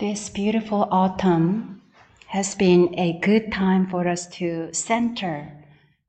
This 0.00 0.30
beautiful 0.30 0.88
autumn 0.90 1.82
has 2.28 2.54
been 2.54 2.98
a 2.98 3.20
good 3.20 3.52
time 3.52 3.86
for 3.86 4.08
us 4.08 4.26
to 4.38 4.72
center 4.72 5.52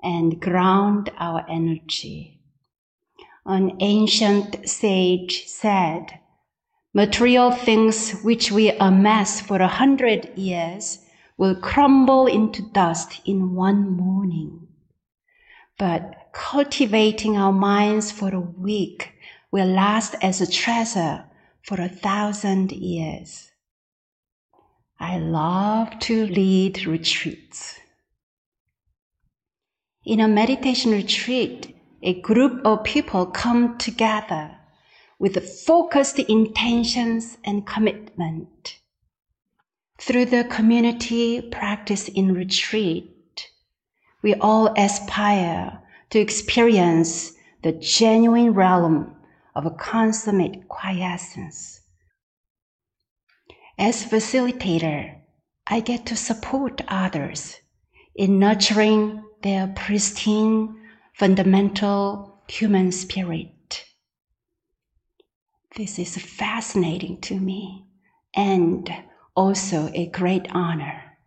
and 0.01 0.39
ground 0.39 1.11
our 1.17 1.45
energy. 1.49 2.39
An 3.45 3.75
ancient 3.81 4.69
sage 4.69 5.45
said, 5.45 6.19
Material 6.93 7.51
things 7.51 8.21
which 8.21 8.49
we 8.49 8.71
amass 8.71 9.41
for 9.41 9.57
a 9.57 9.67
hundred 9.67 10.37
years 10.37 10.99
will 11.37 11.55
crumble 11.55 12.27
into 12.27 12.61
dust 12.61 13.19
in 13.25 13.55
one 13.55 13.89
morning. 13.89 14.69
But 15.77 16.29
cultivating 16.31 17.35
our 17.35 17.51
minds 17.51 18.09
for 18.09 18.33
a 18.33 18.39
week 18.39 19.11
will 19.51 19.67
last 19.67 20.15
as 20.21 20.39
a 20.39 20.49
treasure 20.49 21.25
for 21.61 21.81
a 21.81 21.89
thousand 21.89 22.71
years. 22.71 23.50
I 25.01 25.17
love 25.17 25.97
to 26.01 26.27
lead 26.27 26.85
retreats. 26.85 27.79
In 30.05 30.19
a 30.19 30.27
meditation 30.27 30.91
retreat, 30.91 31.75
a 32.03 32.21
group 32.21 32.63
of 32.63 32.83
people 32.83 33.25
come 33.25 33.79
together 33.79 34.51
with 35.17 35.43
focused 35.65 36.19
intentions 36.19 37.39
and 37.43 37.65
commitment. 37.65 38.77
Through 39.99 40.25
the 40.25 40.43
community 40.43 41.41
practice 41.41 42.07
in 42.07 42.35
retreat, 42.35 43.49
we 44.21 44.35
all 44.35 44.67
aspire 44.77 45.81
to 46.11 46.19
experience 46.19 47.33
the 47.63 47.71
genuine 47.71 48.53
realm 48.53 49.15
of 49.55 49.65
a 49.65 49.71
consummate 49.71 50.67
quiescence. 50.67 51.80
As 53.81 54.05
facilitator, 54.05 55.15
I 55.65 55.79
get 55.79 56.05
to 56.05 56.15
support 56.15 56.81
others 56.87 57.61
in 58.13 58.37
nurturing 58.37 59.23
their 59.41 59.73
pristine, 59.75 60.79
fundamental 61.15 62.43
human 62.47 62.91
spirit. 62.91 63.85
This 65.75 65.97
is 65.97 66.15
fascinating 66.15 67.21
to 67.21 67.39
me 67.39 67.87
and 68.35 68.87
also 69.35 69.89
a 69.95 70.05
great 70.05 70.45
honor. 70.51 71.17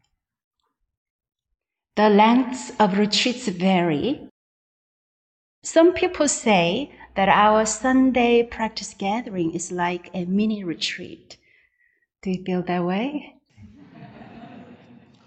The 1.96 2.08
lengths 2.08 2.70
of 2.78 2.98
retreats 2.98 3.48
vary. 3.48 4.28
Some 5.64 5.92
people 5.92 6.28
say 6.28 6.92
that 7.16 7.28
our 7.28 7.66
Sunday 7.66 8.44
practice 8.44 8.94
gathering 8.96 9.54
is 9.54 9.72
like 9.72 10.08
a 10.14 10.24
mini 10.26 10.62
retreat. 10.62 11.36
Do 12.24 12.30
you 12.30 12.42
feel 12.42 12.62
that 12.62 12.82
way? 12.82 13.34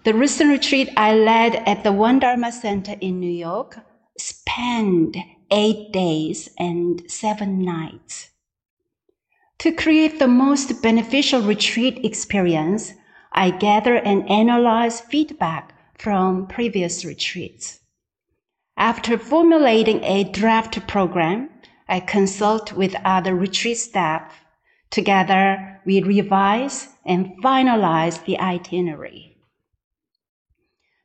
the 0.02 0.12
recent 0.12 0.50
retreat 0.50 0.90
I 0.96 1.14
led 1.14 1.54
at 1.54 1.84
the 1.84 1.92
Won 1.92 2.18
Dharma 2.18 2.50
Center 2.50 2.96
in 3.00 3.20
New 3.20 3.30
York 3.30 3.78
spanned 4.18 5.16
eight 5.52 5.92
days 5.92 6.48
and 6.58 7.08
seven 7.08 7.64
nights. 7.64 8.30
To 9.58 9.70
create 9.70 10.18
the 10.18 10.26
most 10.26 10.82
beneficial 10.82 11.40
retreat 11.40 12.04
experience, 12.04 12.94
I 13.30 13.50
gather 13.50 13.94
and 13.94 14.28
analyze 14.28 15.00
feedback 15.00 15.74
from 15.96 16.48
previous 16.48 17.04
retreats. 17.04 17.78
After 18.76 19.16
formulating 19.16 20.02
a 20.02 20.24
draft 20.24 20.84
program, 20.88 21.48
I 21.88 22.00
consult 22.00 22.72
with 22.72 22.96
other 23.04 23.36
retreat 23.36 23.78
staff. 23.78 24.34
Together, 24.90 25.80
we 25.84 26.02
revise 26.02 26.88
and 27.04 27.42
finalize 27.42 28.24
the 28.24 28.38
itinerary. 28.38 29.36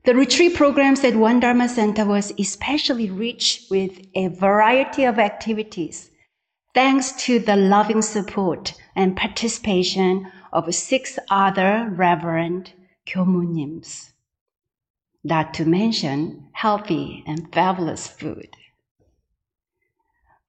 The 0.06 0.16
retreat 0.16 0.56
programs 0.56 1.04
at 1.06 1.16
Won 1.16 1.40
Dharma 1.40 1.70
Center 1.70 2.06
was 2.06 2.34
especially 2.38 3.10
rich 3.10 3.66
with 3.70 4.06
a 4.16 4.28
variety 4.28 5.06
of 5.06 5.18
activities, 5.18 6.12
thanks 6.74 7.14
to 7.24 7.40
the 7.40 7.56
loving 7.56 8.02
support 8.02 8.74
and 8.96 9.16
participation 9.16 10.30
of 10.52 10.76
six 10.76 11.18
other 11.30 11.90
Reverend 11.96 12.74
Kyomunims. 13.08 14.12
Not 15.24 15.54
to 15.54 15.66
mention 15.66 16.50
healthy 16.52 17.24
and 17.26 17.54
fabulous 17.54 18.08
food. 18.08 18.58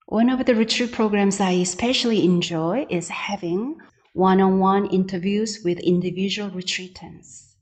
One 0.07 0.29
of 0.29 0.45
the 0.45 0.55
retreat 0.55 0.93
programs 0.93 1.41
I 1.41 1.53
especially 1.53 2.25
enjoy 2.25 2.87
is 2.91 3.09
having 3.09 3.79
one 4.13 4.41
on 4.41 4.59
one 4.59 4.87
interviews 4.87 5.61
with 5.65 5.79
individual 5.81 6.51
retreatants. 6.51 7.55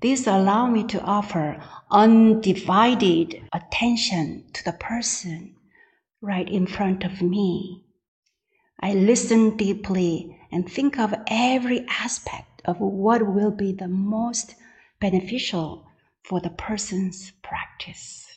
These 0.00 0.26
allow 0.26 0.66
me 0.66 0.84
to 0.88 1.00
offer 1.02 1.62
undivided 1.90 3.42
attention 3.52 4.50
to 4.54 4.64
the 4.64 4.72
person 4.72 5.54
right 6.20 6.48
in 6.48 6.66
front 6.66 7.04
of 7.04 7.22
me. 7.22 7.84
I 8.80 8.94
listen 8.94 9.56
deeply 9.56 10.36
and 10.50 10.68
think 10.68 10.98
of 10.98 11.14
every 11.28 11.86
aspect 11.88 12.60
of 12.64 12.80
what 12.80 13.26
will 13.26 13.52
be 13.52 13.72
the 13.72 13.88
most 13.88 14.56
beneficial 15.00 15.86
for 16.24 16.40
the 16.40 16.50
person's 16.50 17.32
practice. 17.42 18.29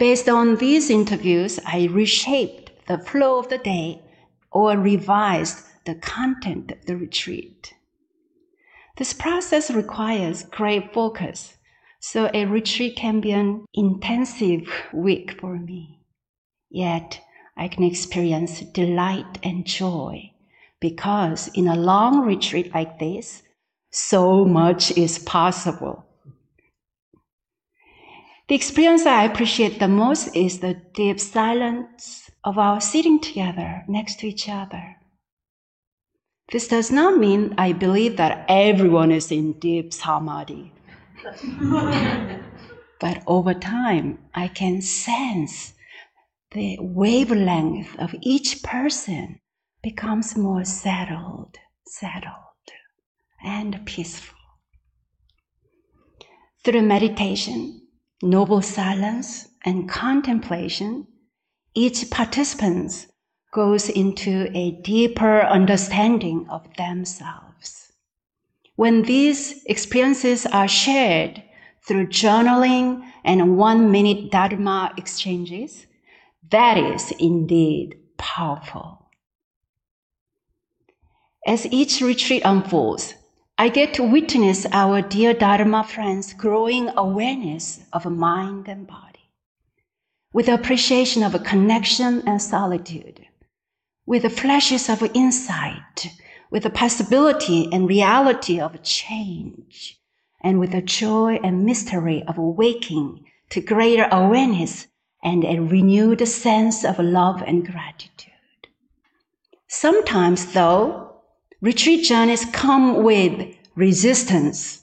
Based 0.00 0.30
on 0.30 0.56
these 0.56 0.88
interviews, 0.88 1.60
I 1.66 1.86
reshaped 1.90 2.86
the 2.86 2.96
flow 2.96 3.38
of 3.38 3.50
the 3.50 3.58
day 3.58 4.00
or 4.50 4.78
revised 4.78 5.58
the 5.84 5.94
content 5.94 6.72
of 6.72 6.86
the 6.86 6.96
retreat. 6.96 7.74
This 8.96 9.12
process 9.12 9.70
requires 9.70 10.44
great 10.44 10.94
focus, 10.94 11.58
so 11.98 12.30
a 12.32 12.46
retreat 12.46 12.96
can 12.96 13.20
be 13.20 13.32
an 13.32 13.66
intensive 13.74 14.72
week 14.94 15.38
for 15.38 15.58
me. 15.58 16.00
Yet, 16.70 17.20
I 17.54 17.68
can 17.68 17.84
experience 17.84 18.60
delight 18.60 19.38
and 19.42 19.66
joy 19.66 20.32
because 20.80 21.48
in 21.48 21.68
a 21.68 21.76
long 21.76 22.24
retreat 22.24 22.72
like 22.72 22.98
this, 23.00 23.42
so 23.90 24.46
much 24.46 24.96
is 24.96 25.18
possible. 25.18 26.06
The 28.50 28.56
experience 28.56 29.06
I 29.06 29.22
appreciate 29.22 29.78
the 29.78 29.86
most 29.86 30.34
is 30.34 30.58
the 30.58 30.74
deep 30.92 31.20
silence 31.20 32.28
of 32.42 32.58
our 32.58 32.80
sitting 32.80 33.20
together 33.20 33.84
next 33.86 34.18
to 34.18 34.26
each 34.26 34.48
other. 34.48 34.96
This 36.50 36.66
does 36.66 36.90
not 36.90 37.16
mean 37.16 37.54
I 37.56 37.72
believe 37.72 38.16
that 38.16 38.46
everyone 38.48 39.12
is 39.12 39.30
in 39.30 39.52
deep 39.60 39.94
samadhi. 39.94 40.72
but 43.00 43.22
over 43.28 43.54
time, 43.54 44.18
I 44.34 44.48
can 44.48 44.82
sense 44.82 45.74
the 46.50 46.76
wavelength 46.80 47.96
of 48.00 48.16
each 48.20 48.64
person 48.64 49.38
becomes 49.80 50.36
more 50.36 50.64
settled, 50.64 51.56
settled, 51.86 52.66
and 53.44 53.86
peaceful. 53.86 54.36
Through 56.64 56.82
meditation, 56.82 57.86
noble 58.22 58.62
silence, 58.62 59.48
and 59.64 59.88
contemplation, 59.88 61.06
each 61.74 62.10
participant 62.10 63.06
goes 63.52 63.88
into 63.88 64.50
a 64.54 64.72
deeper 64.82 65.42
understanding 65.42 66.46
of 66.48 66.66
themselves. 66.76 67.92
When 68.76 69.02
these 69.02 69.62
experiences 69.64 70.46
are 70.46 70.68
shared 70.68 71.42
through 71.86 72.08
journaling 72.08 73.02
and 73.24 73.58
one 73.58 73.90
minute 73.90 74.30
Dharma 74.30 74.92
exchanges, 74.96 75.86
that 76.50 76.78
is 76.78 77.12
indeed 77.18 77.98
powerful. 78.16 79.10
As 81.46 81.66
each 81.66 82.00
retreat 82.00 82.42
unfolds, 82.44 83.14
I 83.60 83.68
get 83.68 83.92
to 83.92 84.02
witness 84.02 84.64
our 84.72 85.02
dear 85.02 85.34
Dharma 85.34 85.84
friends' 85.84 86.32
growing 86.32 86.88
awareness 86.96 87.80
of 87.92 88.06
mind 88.06 88.68
and 88.68 88.86
body, 88.86 89.28
with 90.32 90.48
appreciation 90.48 91.22
of 91.22 91.44
connection 91.44 92.22
and 92.26 92.40
solitude, 92.40 93.26
with 94.06 94.22
the 94.22 94.30
flashes 94.30 94.88
of 94.88 95.02
insight, 95.12 96.08
with 96.50 96.62
the 96.62 96.70
possibility 96.70 97.68
and 97.70 97.86
reality 97.86 98.58
of 98.58 98.82
change, 98.82 100.00
and 100.42 100.58
with 100.58 100.72
the 100.72 100.80
joy 100.80 101.38
and 101.44 101.66
mystery 101.66 102.24
of 102.26 102.38
waking 102.38 103.26
to 103.50 103.60
greater 103.60 104.08
awareness 104.10 104.86
and 105.22 105.44
a 105.44 105.58
renewed 105.58 106.26
sense 106.26 106.82
of 106.82 106.98
love 106.98 107.42
and 107.46 107.66
gratitude. 107.70 108.32
Sometimes, 109.68 110.54
though, 110.54 111.09
Retreat 111.62 112.06
journeys 112.06 112.46
come 112.46 113.02
with 113.02 113.54
resistance, 113.74 114.82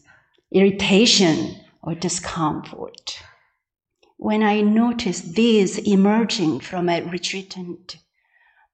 irritation, 0.51 1.55
or 1.81 1.95
discomfort. 1.95 3.19
When 4.17 4.43
I 4.43 4.61
notice 4.61 5.21
these 5.21 5.79
emerging 5.79 6.59
from 6.59 6.87
a 6.87 7.01
retreatant, 7.01 7.97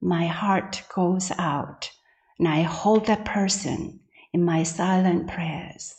my 0.02 0.28
heart 0.28 0.84
goes 0.94 1.32
out 1.38 1.92
and 2.38 2.50
I 2.50 2.64
hold 2.64 3.06
that 3.06 3.24
person 3.24 4.02
in 4.34 4.44
my 4.44 4.64
silent 4.64 5.28
prayers. 5.30 5.96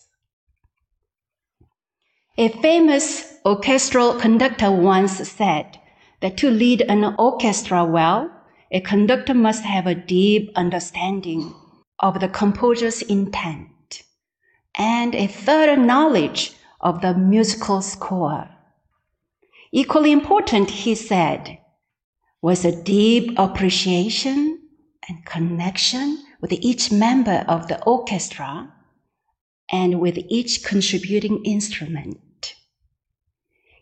A 2.37 2.51
famous 2.51 3.39
orchestral 3.47 4.21
conductor 4.21 4.71
once 4.71 5.27
said 5.27 5.81
that 6.21 6.37
to 6.37 6.51
lead 6.51 6.83
an 6.83 7.15
orchestra 7.19 7.83
well, 7.83 8.31
a 8.71 8.81
conductor 8.81 9.33
must 9.33 9.65
have 9.65 9.87
a 9.87 9.95
deep 9.95 10.51
understanding 10.55 11.55
of 12.00 12.20
the 12.20 12.29
composer's 12.29 13.02
intent 13.02 14.02
and 14.76 15.14
a 15.14 15.26
thorough 15.26 15.76
knowledge 15.76 16.52
of 16.81 17.00
the 17.00 17.14
musical 17.14 17.81
score. 17.81 18.49
Equally 19.73 20.12
important, 20.12 20.70
he 20.70 20.94
said, 20.94 21.58
was 22.43 22.64
a 22.64 22.82
deep 22.82 23.32
appreciation 23.38 24.61
and 25.08 25.25
connection 25.25 26.23
with 26.41 26.52
each 26.52 26.93
member 26.93 27.44
of 27.49 27.69
the 27.69 27.82
orchestra 27.85 28.73
and 29.70 30.00
with 30.00 30.19
each 30.29 30.62
contributing 30.64 31.43
instrument. 31.44 32.55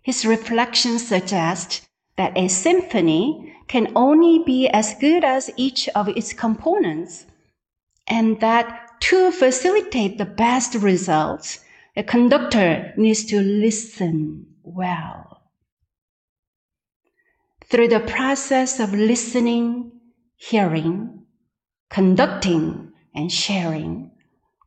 His 0.02 0.24
reflections 0.24 1.06
suggest 1.06 1.88
that 2.16 2.36
a 2.36 2.48
symphony 2.48 3.54
can 3.68 3.92
only 3.96 4.42
be 4.44 4.68
as 4.68 4.94
good 5.00 5.24
as 5.24 5.50
each 5.56 5.88
of 5.90 6.08
its 6.08 6.32
components, 6.32 7.26
and 8.06 8.40
that 8.40 9.00
to 9.00 9.30
facilitate 9.30 10.18
the 10.18 10.24
best 10.24 10.74
results, 10.74 11.60
a 11.96 12.02
conductor 12.02 12.92
needs 12.96 13.24
to 13.26 13.40
listen 13.40 14.46
well. 14.62 15.42
Through 17.66 17.88
the 17.88 18.00
process 18.00 18.80
of 18.80 18.92
listening, 18.92 19.92
hearing, 20.36 21.24
conducting, 21.90 22.92
and 23.14 23.30
sharing, 23.30 24.10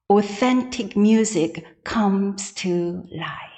authentic 0.10 0.96
music 0.96 1.66
comes 1.84 2.52
to 2.54 3.08
life. 3.12 3.56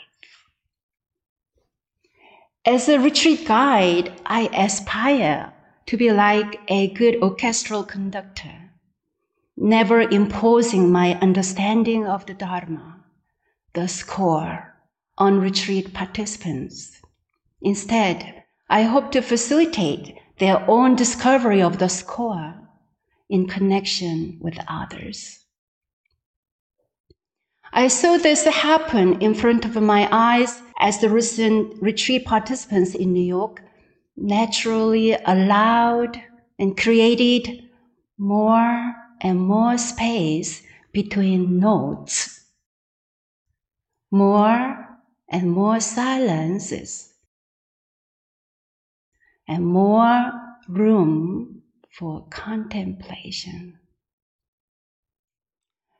As 2.65 2.89
a 2.89 3.00
retreat 3.00 3.47
guide, 3.47 4.12
I 4.25 4.50
aspire 4.53 5.53
to 5.85 5.97
be 5.97 6.12
like 6.12 6.59
a 6.68 6.89
good 6.94 7.21
orchestral 7.21 7.83
conductor, 7.83 8.66
never 9.57 10.01
imposing 10.01 10.92
my 10.92 11.15
understanding 11.19 12.06
of 12.06 12.25
the 12.27 12.33
Dharma, 12.33 13.04
the 13.74 13.88
score, 13.88 14.75
on 15.18 15.42
retreat 15.42 15.94
participants. 15.94 17.01
Instead, 17.62 18.44
I 18.69 18.83
hope 18.83 19.12
to 19.12 19.21
facilitate 19.21 20.15
their 20.38 20.63
own 20.69 20.95
discovery 20.95 21.62
of 21.62 21.80
the 21.80 21.89
score 21.89 22.54
in 23.30 23.48
connection 23.48 24.38
with 24.39 24.57
others. 24.68 25.44
I 27.74 27.88
saw 27.88 28.18
this 28.18 28.45
happen 28.45 29.21
in 29.21 29.33
front 29.33 29.65
of 29.65 29.75
my 29.81 30.07
eyes 30.12 30.62
as 30.80 31.00
the 31.00 31.09
recent 31.09 31.81
retreat 31.81 32.25
participants 32.25 32.94
in 32.94 33.12
New 33.12 33.25
York 33.25 33.63
naturally 34.15 35.13
allowed 35.25 36.21
and 36.59 36.77
created 36.77 37.69
more 38.18 38.95
and 39.21 39.39
more 39.39 39.77
space 39.77 40.63
between 40.91 41.59
notes, 41.59 42.45
more 44.11 44.99
and 45.29 45.51
more 45.51 45.79
silences, 45.79 47.13
and 49.47 49.65
more 49.65 50.31
room 50.67 51.61
for 51.89 52.25
contemplation. 52.29 53.79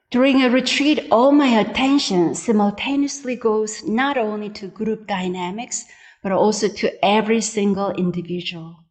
During 0.10 0.42
a 0.42 0.50
retreat, 0.50 1.06
all 1.12 1.34
my 1.34 1.60
attention 1.60 2.34
simultaneously 2.34 3.36
goes 3.36 3.84
not 3.84 4.18
only 4.18 4.50
to 4.52 4.68
group 4.68 5.06
dynamics, 5.06 5.86
but 6.24 6.32
also 6.32 6.70
to 6.70 7.06
every 7.06 7.42
single 7.42 7.92
individual. 7.92 8.87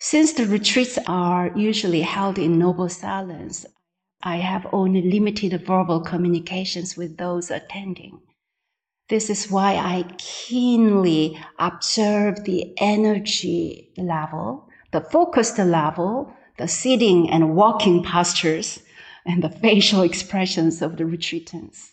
Since 0.00 0.34
the 0.34 0.46
retreats 0.46 0.96
are 1.08 1.50
usually 1.56 2.02
held 2.02 2.38
in 2.38 2.56
noble 2.56 2.88
silence, 2.88 3.66
I 4.22 4.36
have 4.36 4.66
only 4.72 5.02
limited 5.02 5.66
verbal 5.66 6.00
communications 6.00 6.96
with 6.96 7.16
those 7.16 7.50
attending. 7.50 8.20
This 9.08 9.28
is 9.28 9.50
why 9.50 9.74
I 9.74 10.04
keenly 10.18 11.36
observe 11.58 12.44
the 12.44 12.74
energy 12.78 13.90
level, 13.96 14.68
the 14.92 15.00
focused 15.00 15.58
level, 15.58 16.32
the 16.58 16.68
sitting 16.68 17.28
and 17.28 17.56
walking 17.56 18.04
postures, 18.04 18.80
and 19.26 19.42
the 19.42 19.50
facial 19.50 20.02
expressions 20.02 20.80
of 20.80 20.96
the 20.96 21.04
retreatants. 21.04 21.92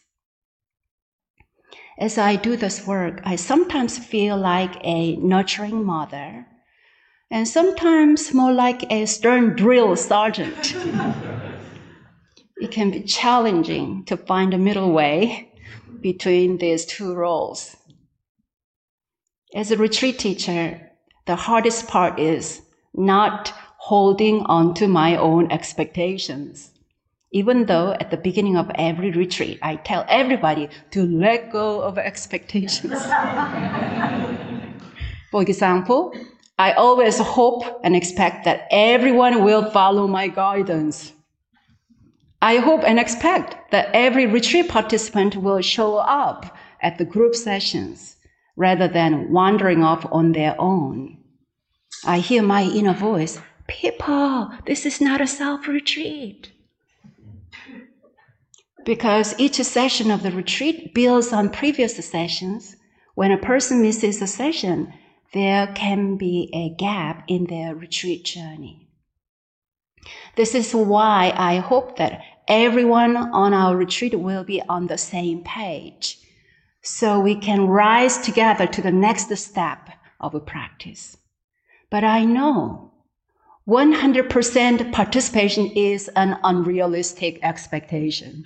As 1.97 2.17
I 2.17 2.35
do 2.35 2.55
this 2.55 2.85
work, 2.85 3.21
I 3.23 3.35
sometimes 3.35 3.97
feel 3.97 4.37
like 4.37 4.75
a 4.83 5.15
nurturing 5.15 5.83
mother, 5.83 6.45
and 7.31 7.47
sometimes 7.47 8.33
more 8.33 8.53
like 8.53 8.91
a 8.91 9.05
stern 9.05 9.55
drill 9.55 9.95
sergeant. 9.95 10.75
it 12.57 12.71
can 12.71 12.91
be 12.91 13.01
challenging 13.01 14.03
to 14.05 14.17
find 14.17 14.53
a 14.53 14.57
middle 14.57 14.91
way 14.91 15.51
between 16.01 16.57
these 16.57 16.85
two 16.85 17.13
roles. 17.13 17.75
As 19.53 19.71
a 19.71 19.77
retreat 19.77 20.19
teacher, 20.19 20.91
the 21.25 21.35
hardest 21.35 21.87
part 21.87 22.19
is 22.19 22.61
not 22.93 23.53
holding 23.77 24.41
on 24.43 24.73
to 24.75 24.87
my 24.87 25.15
own 25.15 25.51
expectations 25.51 26.71
even 27.35 27.65
though 27.65 27.91
at 27.99 28.11
the 28.11 28.17
beginning 28.17 28.55
of 28.55 28.71
every 28.75 29.11
retreat, 29.11 29.59
I 29.61 29.75
tell 29.75 30.05
everybody 30.07 30.69
to 30.91 31.05
let 31.05 31.51
go 31.51 31.81
of 31.81 31.97
expectations. 31.97 32.93
For 35.31 35.41
example, 35.41 36.13
I 36.57 36.71
always 36.73 37.19
hope 37.19 37.81
and 37.83 37.95
expect 37.95 38.45
that 38.45 38.67
everyone 38.71 39.43
will 39.43 39.69
follow 39.71 40.07
my 40.07 40.27
guidance. 40.27 41.11
I 42.41 42.57
hope 42.57 42.83
and 42.85 42.99
expect 42.99 43.71
that 43.71 43.89
every 43.93 44.25
retreat 44.25 44.69
participant 44.69 45.35
will 45.35 45.61
show 45.61 45.97
up 45.97 46.55
at 46.81 46.97
the 46.97 47.05
group 47.05 47.35
sessions 47.35 48.17
rather 48.55 48.87
than 48.87 49.31
wandering 49.31 49.83
off 49.83 50.05
on 50.11 50.31
their 50.31 50.55
own. 50.59 51.17
I 52.05 52.19
hear 52.19 52.41
my 52.41 52.63
inner 52.63 52.93
voice, 52.93 53.39
people, 53.67 54.51
this 54.65 54.85
is 54.85 55.01
not 55.01 55.21
a 55.21 55.27
self 55.27 55.67
retreat 55.67 56.51
because 58.85 59.33
each 59.39 59.55
session 59.55 60.11
of 60.11 60.23
the 60.23 60.31
retreat 60.31 60.93
builds 60.93 61.33
on 61.33 61.49
previous 61.49 61.97
sessions. 61.97 62.77
When 63.15 63.31
a 63.31 63.37
person 63.37 63.81
misses 63.81 64.21
a 64.21 64.27
session, 64.27 64.93
there 65.33 65.67
can 65.67 66.17
be 66.17 66.49
a 66.53 66.69
gap 66.69 67.23
in 67.27 67.45
their 67.45 67.75
retreat 67.75 68.23
journey. 68.25 68.87
This 70.35 70.53
is 70.53 70.73
why 70.73 71.33
I 71.35 71.57
hope 71.57 71.97
that 71.97 72.21
everyone 72.47 73.17
on 73.17 73.53
our 73.53 73.75
retreat 73.75 74.19
will 74.19 74.43
be 74.43 74.61
on 74.69 74.87
the 74.87 74.97
same 74.97 75.43
page 75.43 76.19
so 76.81 77.19
we 77.19 77.35
can 77.35 77.67
rise 77.67 78.19
together 78.19 78.67
to 78.67 78.81
the 78.81 78.91
next 78.91 79.35
step 79.35 79.89
of 80.19 80.45
practice. 80.45 81.17
But 81.89 82.03
I 82.03 82.23
know 82.23 82.91
100% 83.67 84.91
participation 84.91 85.71
is 85.71 86.07
an 86.09 86.37
unrealistic 86.43 87.39
expectation 87.41 88.43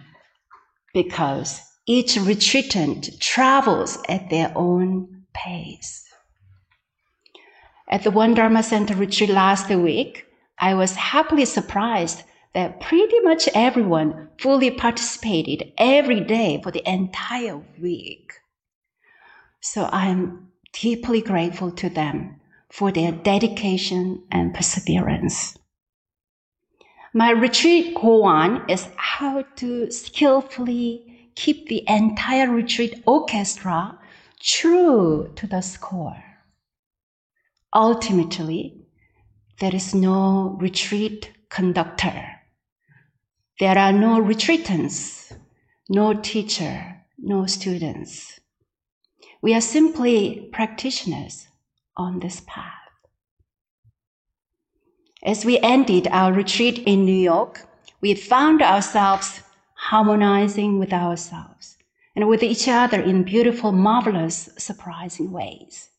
because 0.93 1.61
each 1.85 2.15
retreatant 2.15 3.19
travels 3.19 3.97
at 4.07 4.29
their 4.29 4.53
own 4.55 5.25
pace. 5.33 6.08
At 7.91 8.03
the 8.03 8.11
Won 8.11 8.35
Dharma 8.35 8.61
Center 8.61 8.93
retreat 8.93 9.31
last 9.31 9.67
week, 9.69 10.27
I 10.59 10.75
was 10.75 10.95
happily 10.95 11.45
surprised 11.45 12.23
that 12.53 12.79
pretty 12.79 13.19
much 13.21 13.49
everyone 13.55 14.29
fully 14.37 14.69
participated 14.69 15.73
every 15.75 16.21
day 16.21 16.61
for 16.61 16.69
the 16.71 16.87
entire 16.87 17.57
week. 17.81 18.33
So 19.61 19.89
I'm 19.91 20.49
deeply 20.71 21.21
grateful 21.21 21.71
to 21.71 21.89
them 21.89 22.39
for 22.69 22.91
their 22.91 23.11
dedication 23.11 24.23
and 24.31 24.53
perseverance. 24.53 25.57
My 27.11 27.31
retreat 27.31 27.95
koan 27.95 28.69
is 28.69 28.87
how 28.97 29.41
to 29.55 29.89
skillfully 29.89 31.31
keep 31.33 31.67
the 31.67 31.83
entire 31.87 32.51
retreat 32.51 33.01
orchestra 33.07 33.97
true 34.39 35.31
to 35.35 35.47
the 35.47 35.61
score. 35.61 36.23
Ultimately, 37.73 38.81
there 39.59 39.75
is 39.75 39.93
no 39.93 40.57
retreat 40.59 41.31
conductor. 41.49 42.25
There 43.59 43.77
are 43.77 43.91
no 43.91 44.19
retreatants, 44.19 45.31
no 45.87 46.13
teacher, 46.13 47.05
no 47.19 47.45
students. 47.45 48.39
We 49.41 49.53
are 49.53 49.61
simply 49.61 50.49
practitioners 50.51 51.47
on 51.95 52.19
this 52.19 52.41
path. 52.47 52.73
As 55.23 55.45
we 55.45 55.59
ended 55.59 56.07
our 56.11 56.33
retreat 56.33 56.79
in 56.87 57.05
New 57.05 57.21
York, 57.21 57.67
we 58.01 58.15
found 58.15 58.61
ourselves 58.61 59.41
harmonizing 59.75 60.79
with 60.79 60.93
ourselves 60.93 61.77
and 62.15 62.27
with 62.27 62.41
each 62.41 62.67
other 62.67 62.99
in 62.99 63.23
beautiful, 63.23 63.71
marvelous, 63.71 64.49
surprising 64.57 65.31
ways. 65.31 65.89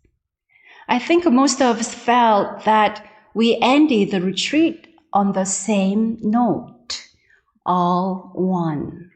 I 0.91 0.99
think 0.99 1.25
most 1.25 1.63
of 1.63 1.79
us 1.79 1.95
felt 1.95 2.65
that 2.65 3.09
we 3.33 3.57
ended 3.63 4.11
the 4.11 4.21
retreat 4.21 4.89
on 5.13 5.33
the 5.33 5.45
same 5.45 6.19
note, 6.21 7.07
all 7.65 8.33
one. 8.35 9.13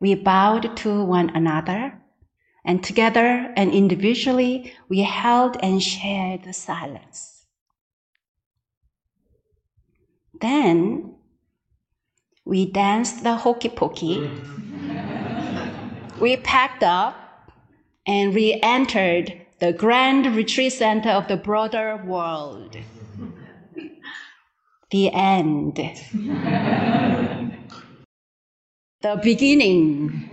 We 0.00 0.16
bowed 0.16 0.76
to 0.78 1.04
one 1.04 1.30
another, 1.30 1.96
and 2.64 2.82
together 2.82 3.52
and 3.56 3.72
individually 3.72 4.72
we 4.88 5.02
held 5.02 5.58
and 5.62 5.80
shared 5.80 6.42
the 6.42 6.52
silence. 6.52 7.46
Then 10.40 11.14
we 12.44 12.68
danced 12.68 13.22
the 13.22 13.36
hokey 13.36 13.68
pokey. 13.68 14.16
Mm. 14.16 16.20
we 16.20 16.36
packed 16.36 16.82
up 16.82 17.14
and 18.04 18.34
re 18.34 18.58
entered 18.60 19.41
the 19.62 19.72
grand 19.72 20.26
retreat 20.34 20.72
center 20.72 21.10
of 21.10 21.28
the 21.28 21.36
broader 21.36 21.96
world. 22.04 22.76
The 24.90 25.12
end. 25.12 25.76
the 29.02 29.20
beginning. 29.22 30.28